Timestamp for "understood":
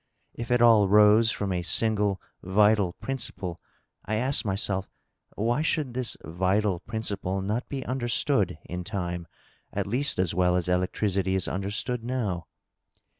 7.85-8.57, 11.47-12.03